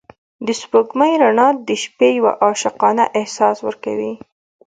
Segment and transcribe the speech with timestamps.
[0.45, 4.13] د سپوږمۍ رڼا د شپې یو عاشقانه احساس ورکوي.